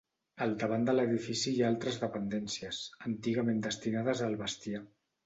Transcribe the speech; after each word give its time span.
Al 0.43 0.53
davant 0.61 0.85
de 0.85 0.93
l’edifici 0.95 1.53
hi 1.57 1.61
ha 1.65 1.67
altres 1.67 1.99
dependències, 2.05 2.79
antigament 3.11 3.61
destinades 3.67 4.23
al 4.31 4.39
bestiar. 4.41 4.83